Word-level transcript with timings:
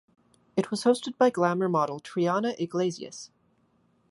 It 0.57 0.71
was 0.71 0.83
hosted 0.83 1.15
by 1.19 1.29
glamour 1.29 1.69
model 1.69 1.99
Triana 1.99 2.55
Iglesias. 2.57 3.29